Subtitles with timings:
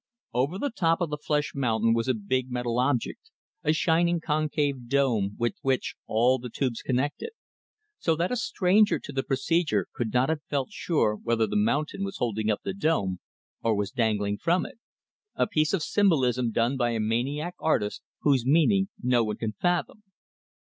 [0.33, 3.29] Over the top of the flesh mountain was a big metal object,
[3.63, 7.29] a shining concave dome with which all the tubes connected;
[7.99, 12.03] so that a stranger to the procedure could not have felt sure whether the mountain
[12.03, 13.19] was holding up the dome,
[13.61, 14.79] or was dangling from it.
[15.35, 20.01] A piece of symbolism done by a maniac artist, whose meaning no one could fathom!